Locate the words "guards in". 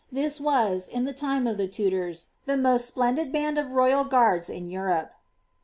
4.03-4.65